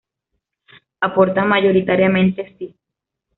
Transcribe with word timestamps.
Aportan 0.99 1.47
mayoritariamente 1.49 2.43
Si. 2.57 2.75